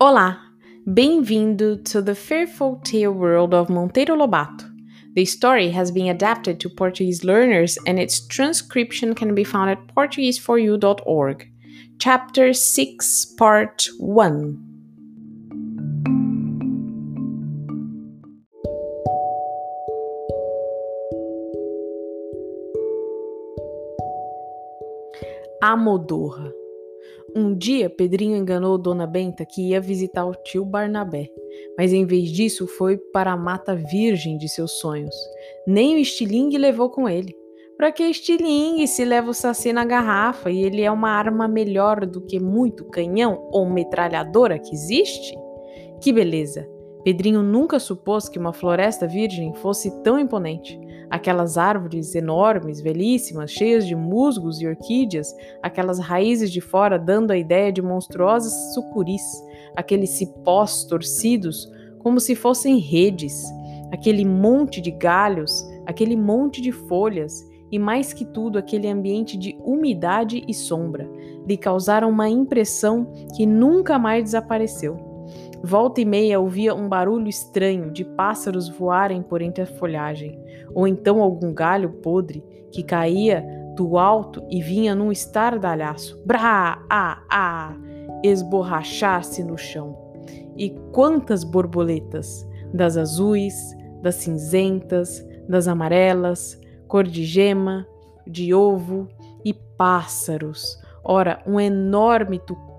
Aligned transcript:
Olá, 0.00 0.38
bem-vindo 0.92 1.76
to 1.84 2.02
the 2.02 2.14
fearful 2.14 2.80
tale 2.84 3.12
world 3.12 3.54
of 3.54 3.68
Monteiro 3.68 4.16
Lobato. 4.16 4.68
The 5.14 5.24
story 5.24 5.70
has 5.70 5.92
been 5.92 6.08
adapted 6.08 6.58
to 6.60 6.68
Portuguese 6.68 7.22
learners 7.22 7.78
and 7.86 8.00
its 8.00 8.26
transcription 8.26 9.14
can 9.14 9.34
be 9.36 9.44
found 9.44 9.70
at 9.70 9.86
portugueseforyou.org. 9.94 11.48
Chapter 11.98 12.52
6, 12.52 13.24
Part 13.36 13.88
1. 13.98 14.73
A 25.66 25.74
Modorra 25.74 26.52
um 27.34 27.56
dia, 27.56 27.88
Pedrinho 27.88 28.36
enganou 28.36 28.76
Dona 28.76 29.06
Benta 29.06 29.46
que 29.46 29.70
ia 29.70 29.80
visitar 29.80 30.26
o 30.26 30.34
tio 30.34 30.62
Barnabé, 30.62 31.26
mas 31.78 31.90
em 31.90 32.04
vez 32.04 32.30
disso 32.30 32.66
foi 32.66 32.98
para 32.98 33.32
a 33.32 33.36
mata 33.36 33.74
virgem 33.74 34.36
de 34.36 34.46
seus 34.46 34.72
sonhos. 34.72 35.16
Nem 35.66 35.94
o 35.94 35.98
estilingue 35.98 36.58
levou 36.58 36.90
com 36.90 37.08
ele. 37.08 37.34
Para 37.78 37.90
que 37.90 38.02
estilingue 38.04 38.86
se 38.86 39.06
leva 39.06 39.30
o 39.30 39.34
saci 39.34 39.72
na 39.72 39.86
garrafa 39.86 40.50
e 40.50 40.62
ele 40.62 40.82
é 40.82 40.90
uma 40.90 41.08
arma 41.08 41.48
melhor 41.48 42.04
do 42.04 42.20
que 42.20 42.38
muito 42.38 42.84
canhão 42.90 43.48
ou 43.50 43.64
metralhadora 43.66 44.58
que 44.58 44.74
existe? 44.74 45.34
Que 45.98 46.12
beleza! 46.12 46.73
Pedrinho 47.04 47.42
nunca 47.42 47.78
supôs 47.78 48.30
que 48.30 48.38
uma 48.38 48.54
floresta 48.54 49.06
virgem 49.06 49.52
fosse 49.54 49.90
tão 50.02 50.18
imponente. 50.18 50.80
Aquelas 51.10 51.58
árvores 51.58 52.14
enormes, 52.14 52.80
belíssimas, 52.80 53.50
cheias 53.50 53.86
de 53.86 53.94
musgos 53.94 54.60
e 54.60 54.66
orquídeas, 54.66 55.36
aquelas 55.62 55.98
raízes 55.98 56.50
de 56.50 56.62
fora 56.62 56.98
dando 56.98 57.30
a 57.30 57.36
ideia 57.36 57.70
de 57.70 57.82
monstruosas 57.82 58.54
sucuris, 58.72 59.22
aqueles 59.76 60.10
cipós 60.10 60.84
torcidos 60.84 61.70
como 61.98 62.18
se 62.18 62.34
fossem 62.34 62.78
redes, 62.78 63.44
aquele 63.92 64.24
monte 64.24 64.80
de 64.80 64.90
galhos, 64.90 65.62
aquele 65.86 66.16
monte 66.16 66.62
de 66.62 66.72
folhas 66.72 67.46
e 67.70 67.78
mais 67.78 68.14
que 68.14 68.24
tudo 68.24 68.58
aquele 68.58 68.88
ambiente 68.88 69.36
de 69.36 69.56
umidade 69.62 70.42
e 70.48 70.54
sombra 70.54 71.08
lhe 71.46 71.56
causaram 71.56 72.08
uma 72.08 72.28
impressão 72.28 73.12
que 73.36 73.44
nunca 73.44 73.98
mais 73.98 74.24
desapareceu. 74.24 75.03
Volta 75.66 75.98
e 75.98 76.04
meia 76.04 76.38
ouvia 76.38 76.74
um 76.74 76.90
barulho 76.90 77.26
estranho 77.26 77.90
de 77.90 78.04
pássaros 78.04 78.68
voarem 78.68 79.22
por 79.22 79.40
entre 79.40 79.62
a 79.62 79.66
folhagem, 79.66 80.38
ou 80.74 80.86
então 80.86 81.22
algum 81.22 81.54
galho 81.54 81.88
podre 82.02 82.44
que 82.70 82.82
caía 82.82 83.42
do 83.74 83.96
alto 83.96 84.46
e 84.50 84.60
vinha 84.60 84.94
num 84.94 85.10
estardalhaço, 85.10 86.22
brá, 86.26 86.84
ah, 86.90 87.22
ah, 87.32 87.74
esborrachar-se 88.22 89.42
no 89.42 89.56
chão. 89.56 89.96
E 90.54 90.68
quantas 90.92 91.42
borboletas, 91.44 92.46
das 92.70 92.98
azuis, 92.98 93.74
das 94.02 94.16
cinzentas, 94.16 95.26
das 95.48 95.66
amarelas, 95.66 96.60
cor 96.86 97.04
de 97.04 97.24
gema, 97.24 97.86
de 98.26 98.52
ovo 98.52 99.08
e 99.42 99.54
pássaros, 99.54 100.78
Ora, 101.06 101.42
um 101.46 101.60
enorme 101.60 102.38
tucano 102.38 102.73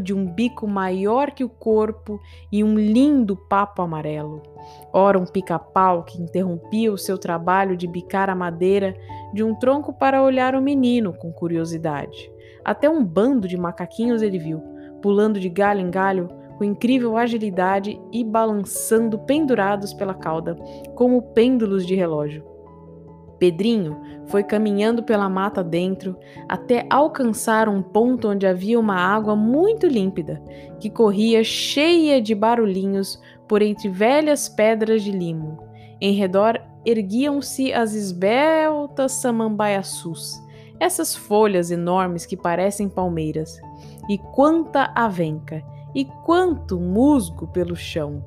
de 0.00 0.14
um 0.14 0.24
bico 0.24 0.66
maior 0.66 1.32
que 1.32 1.44
o 1.44 1.48
corpo 1.48 2.18
e 2.50 2.64
um 2.64 2.74
lindo 2.74 3.36
papo 3.36 3.82
amarelo. 3.82 4.42
Ora, 4.90 5.18
um 5.18 5.26
pica-pau 5.26 6.02
que 6.02 6.20
interrompia 6.20 6.90
o 6.90 6.96
seu 6.96 7.18
trabalho 7.18 7.76
de 7.76 7.86
bicar 7.86 8.30
a 8.30 8.34
madeira 8.34 8.96
de 9.34 9.44
um 9.44 9.54
tronco 9.54 9.92
para 9.92 10.22
olhar 10.22 10.54
o 10.54 10.62
menino 10.62 11.12
com 11.12 11.30
curiosidade. 11.30 12.32
Até 12.64 12.88
um 12.88 13.04
bando 13.04 13.46
de 13.46 13.56
macaquinhos 13.56 14.22
ele 14.22 14.38
viu, 14.38 14.62
pulando 15.02 15.38
de 15.38 15.50
galho 15.50 15.80
em 15.80 15.90
galho 15.90 16.28
com 16.56 16.64
incrível 16.64 17.16
agilidade 17.16 18.00
e 18.12 18.24
balançando 18.24 19.18
pendurados 19.20 19.92
pela 19.92 20.14
cauda, 20.14 20.54
como 20.94 21.22
pêndulos 21.32 21.86
de 21.86 21.94
relógio. 21.94 22.49
Pedrinho 23.40 23.98
foi 24.26 24.44
caminhando 24.44 25.02
pela 25.02 25.28
mata 25.28 25.64
dentro 25.64 26.16
até 26.46 26.86
alcançar 26.90 27.70
um 27.70 27.82
ponto 27.82 28.28
onde 28.28 28.46
havia 28.46 28.78
uma 28.78 28.94
água 28.94 29.34
muito 29.34 29.86
límpida, 29.86 30.40
que 30.78 30.90
corria 30.90 31.42
cheia 31.42 32.20
de 32.20 32.34
barulhinhos 32.34 33.18
por 33.48 33.62
entre 33.62 33.88
velhas 33.88 34.46
pedras 34.46 35.02
de 35.02 35.10
limo. 35.10 35.58
Em 36.00 36.12
redor 36.12 36.60
erguiam-se 36.84 37.72
as 37.72 37.94
esbeltas 37.94 39.12
samambaiaçus, 39.12 40.40
essas 40.78 41.16
folhas 41.16 41.70
enormes 41.70 42.26
que 42.26 42.36
parecem 42.36 42.88
palmeiras. 42.88 43.58
E 44.08 44.18
quanta 44.18 44.92
avenca! 44.94 45.64
E 45.94 46.04
quanto 46.24 46.78
musgo 46.78 47.48
pelo 47.48 47.74
chão! 47.74 48.22